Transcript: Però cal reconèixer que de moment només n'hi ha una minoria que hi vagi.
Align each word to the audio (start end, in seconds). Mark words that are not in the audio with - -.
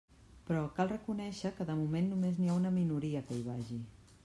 Però 0.45 0.61
cal 0.79 0.89
reconèixer 0.91 1.51
que 1.59 1.67
de 1.69 1.77
moment 1.83 2.09
només 2.15 2.41
n'hi 2.41 2.51
ha 2.55 2.59
una 2.63 2.75
minoria 2.81 3.25
que 3.29 3.39
hi 3.41 3.47
vagi. 3.53 3.81